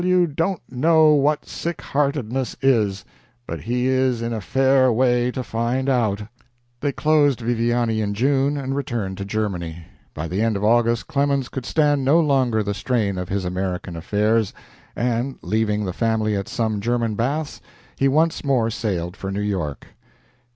W. 0.01 0.25
don't 0.25 0.63
know 0.67 1.13
what 1.13 1.45
sick 1.45 1.79
heartedness 1.81 2.55
is, 2.59 3.05
but 3.45 3.59
he 3.59 3.85
is 3.85 4.23
in 4.23 4.33
a 4.33 4.41
fair 4.41 4.91
way 4.91 5.29
to 5.29 5.43
find 5.43 5.87
out." 5.87 6.23
They 6.79 6.91
closed 6.91 7.39
Viviani 7.39 8.01
in 8.01 8.15
June 8.15 8.57
and 8.57 8.75
returned 8.75 9.19
to 9.19 9.25
Germany. 9.25 9.85
By 10.15 10.27
the 10.27 10.41
end 10.41 10.55
of 10.57 10.63
August 10.63 11.05
Clemens 11.05 11.49
could 11.49 11.67
stand 11.67 12.03
no 12.03 12.19
longer 12.19 12.63
the 12.63 12.73
strain 12.73 13.19
of 13.19 13.29
his 13.29 13.45
American 13.45 13.95
affairs, 13.95 14.53
and, 14.95 15.37
leaving 15.43 15.85
the 15.85 15.93
family 15.93 16.35
at 16.35 16.47
some 16.47 16.81
German 16.81 17.13
baths, 17.13 17.61
he 17.95 18.07
once 18.07 18.43
more 18.43 18.71
sailed 18.71 19.15
for 19.15 19.31
New 19.31 19.39
York. 19.39 19.85